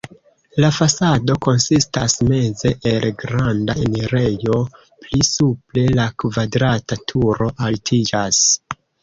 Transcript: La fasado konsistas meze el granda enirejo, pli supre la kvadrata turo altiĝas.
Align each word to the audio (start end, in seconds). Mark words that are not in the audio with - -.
La 0.63 0.69
fasado 0.75 1.33
konsistas 1.47 2.15
meze 2.29 2.71
el 2.91 3.05
granda 3.25 3.75
enirejo, 3.83 4.57
pli 5.05 5.21
supre 5.29 5.85
la 6.01 6.09
kvadrata 6.25 7.01
turo 7.13 7.53
altiĝas. 7.71 8.43